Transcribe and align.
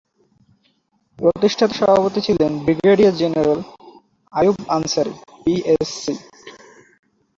প্রতিষ্ঠাতা 1.19 1.75
সভাপতি 1.79 2.19
ছিলেন 2.27 2.51
brigadier 2.65 3.19
general 3.21 3.59
Ayub 4.33 4.57
Ansari, 4.75 5.13
PSC. 5.43 6.13